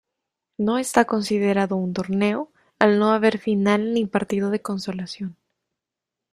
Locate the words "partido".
4.07-4.49